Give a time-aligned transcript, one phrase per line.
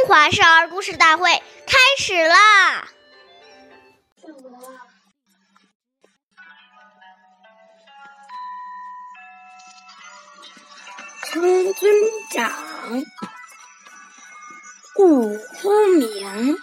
[0.00, 1.30] 中华少儿故事大会
[1.66, 2.88] 开始啦！
[11.26, 11.94] 称尊
[12.30, 12.50] 长，
[14.96, 16.56] 勿呼名；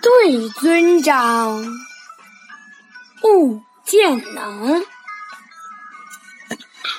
[0.00, 1.62] 对尊长，
[3.22, 4.82] 勿见能。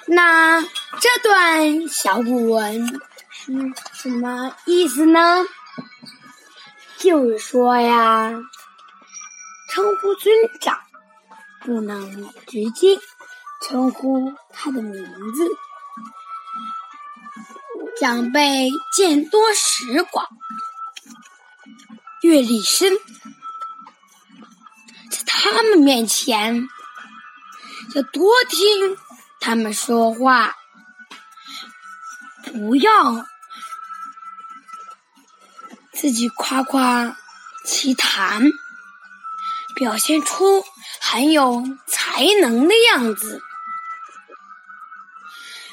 [0.06, 3.02] 那这段小古文
[3.52, 5.44] 嗯什么意思呢？
[7.00, 8.30] 就是说呀，
[9.72, 10.32] 称呼尊
[10.62, 10.80] 长
[11.62, 13.00] 不能直接
[13.64, 15.04] 称呼他的名
[15.34, 15.50] 字。
[18.00, 20.28] 长辈见多识广，
[22.22, 22.94] 阅历深，
[25.10, 26.70] 在他们面前
[27.96, 28.96] 要多听。
[29.42, 30.54] 他们说话，
[32.44, 33.26] 不要
[36.00, 37.18] 自己夸夸
[37.66, 38.42] 其谈，
[39.76, 40.64] 表现出
[41.02, 43.42] 很有才能的样子。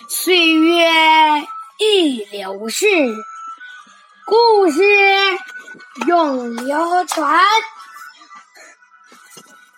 [0.08, 0.91] 岁月
[1.78, 2.86] 易流逝，
[4.24, 4.82] 故事
[6.08, 7.44] 永流传。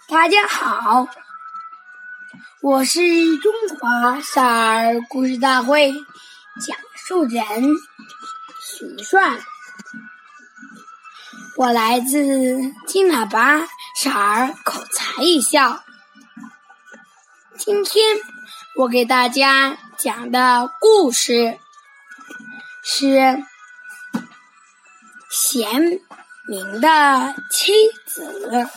[0.08, 1.06] 大家好。
[2.62, 5.92] 我是中华少儿故事大会
[6.66, 7.44] 讲述人
[8.62, 9.38] 许帅，
[11.58, 15.82] 我来自金喇叭少儿口才一笑。
[17.56, 18.16] 今天
[18.76, 21.58] 我给大家讲的故事
[22.84, 23.42] 是
[25.32, 26.00] 贤
[26.46, 27.72] 明的妻
[28.06, 28.70] 子。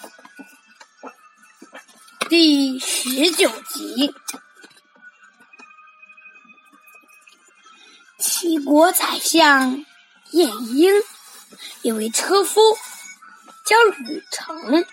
[2.30, 4.16] 第十九集，
[8.18, 9.86] 齐国宰相
[10.32, 10.92] 晏婴
[11.84, 12.60] 有位车夫
[13.66, 14.86] 叫吕成，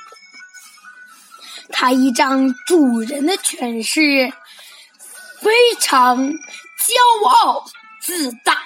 [1.70, 4.32] 他依仗主人的权势，
[5.40, 7.64] 非常骄傲
[8.00, 8.62] 自大。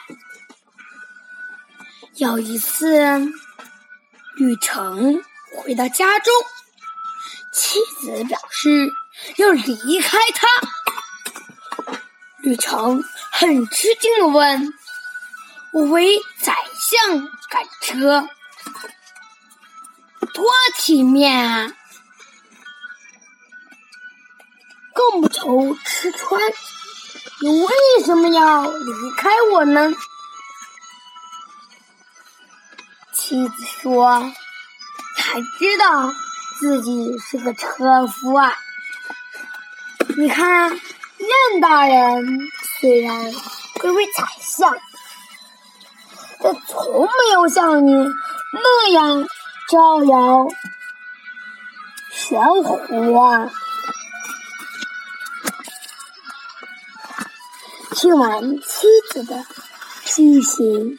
[2.16, 3.18] 有一次，
[4.36, 5.22] 吕成
[5.56, 6.32] 回到家中。
[7.54, 8.88] 妻子表示
[9.36, 10.48] 要离开他，
[12.38, 14.72] 吕成很吃惊的问
[15.74, 18.26] ：“我为宰相赶车，
[20.32, 21.70] 多体面啊，
[24.94, 26.40] 更不愁吃穿，
[27.42, 27.68] 你为
[28.04, 29.92] 什么要离开我呢？”
[33.12, 34.32] 妻子说
[35.18, 36.12] ：“才知道。”
[36.62, 38.54] 自己是个车夫啊！
[40.16, 42.38] 你看，任大人
[42.78, 43.32] 虽然
[43.80, 44.72] 贵为宰相，
[46.42, 47.92] 但从没有像你
[48.52, 49.28] 那样
[49.70, 50.48] 招摇
[52.10, 53.50] 玄乎啊！
[57.94, 59.44] 听完妻子的
[60.04, 60.98] 批评，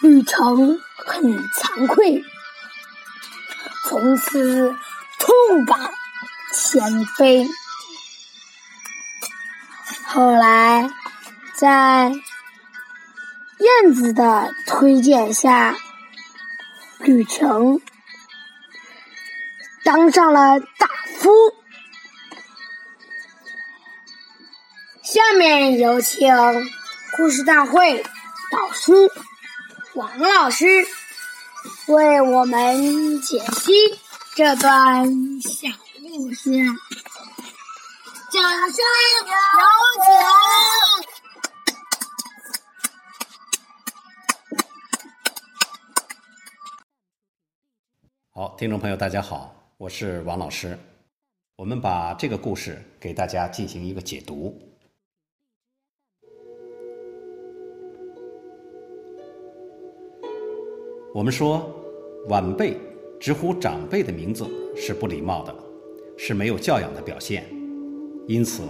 [0.00, 2.24] 吕成很惭愧。
[3.88, 4.74] 从此
[5.18, 5.74] 痛改
[6.54, 7.48] 前非。
[10.06, 10.88] 后来，
[11.54, 12.12] 在
[13.62, 15.76] 燕子的推荐下，
[16.98, 17.80] 吕成
[19.84, 21.30] 当上了大夫。
[25.02, 26.34] 下面有请
[27.16, 28.02] 故事大会
[28.50, 28.92] 导师
[29.94, 30.66] 王老师。
[31.86, 33.72] 为我们解析
[34.34, 35.06] 这段
[35.40, 35.68] 小
[36.00, 36.50] 故事，
[38.32, 38.84] 掌声
[39.14, 39.26] 有
[48.62, 50.78] 听众朋友，大家好，我是王老师。
[51.56, 54.56] 我们把这个故事给大家进行一个解读。
[61.12, 61.74] 我们说，
[62.28, 62.76] 晚辈
[63.18, 65.52] 直呼长辈的名字是不礼貌的，
[66.16, 67.44] 是没有教养的表现。
[68.28, 68.62] 因此，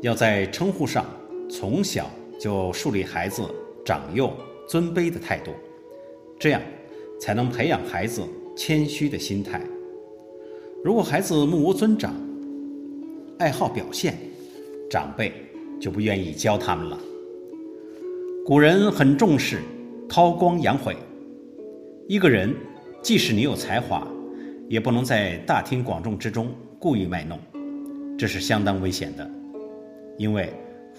[0.00, 1.04] 要在称呼上
[1.50, 2.08] 从小
[2.38, 3.42] 就树立孩子
[3.84, 4.32] 长幼
[4.68, 5.50] 尊卑的态度，
[6.38, 6.62] 这样
[7.20, 8.22] 才能培养孩子
[8.56, 9.60] 谦虚的心态。
[10.84, 12.14] 如果孩子目无尊长，
[13.38, 14.16] 爱好表现，
[14.90, 15.32] 长辈
[15.80, 16.98] 就不愿意教他们了。
[18.44, 19.60] 古人很重视
[20.08, 20.96] 韬光养晦。
[22.06, 22.54] 一个人，
[23.02, 24.06] 即使你有才华，
[24.68, 26.48] 也不能在大庭广众之中
[26.78, 27.38] 故意卖弄，
[28.18, 29.28] 这是相当危险的。
[30.18, 30.52] 因为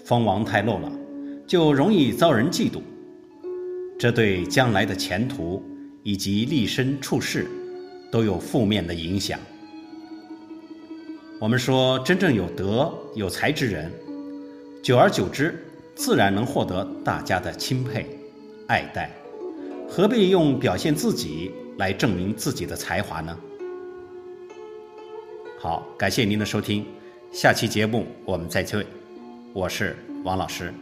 [0.04, 0.92] 锋芒太露了，
[1.46, 2.80] 就容易遭人嫉妒，
[3.96, 5.62] 这对将来的前途
[6.06, 7.48] 以及立身处世
[8.12, 9.40] 都有负面的影响。
[11.40, 13.90] 我们说，真正有德有才之人，
[14.84, 15.66] 久而久之，
[15.96, 18.06] 自然能获得大家的钦佩、
[18.68, 19.10] 爱戴，
[19.88, 23.36] 何必用表现自己来证明自己的才华呢？
[25.58, 26.86] 好，感谢您的收听，
[27.32, 28.86] 下期节目我们再会，
[29.52, 30.72] 我是王老师。